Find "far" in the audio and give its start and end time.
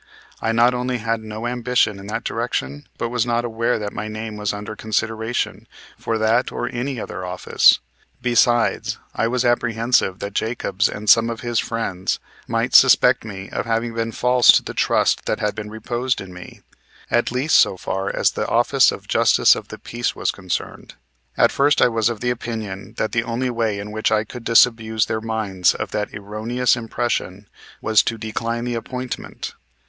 17.77-18.09